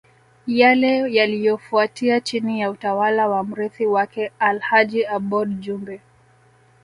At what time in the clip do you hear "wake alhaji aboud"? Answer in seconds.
3.85-5.59